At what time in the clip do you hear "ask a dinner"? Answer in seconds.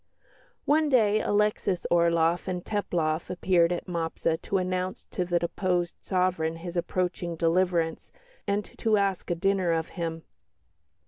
8.97-9.71